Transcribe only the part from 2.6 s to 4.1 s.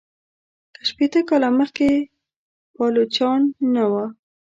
پایلوچان نه وه.